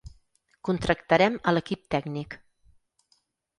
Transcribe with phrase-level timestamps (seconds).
[0.69, 2.39] Contactarem a l'equip tècnic.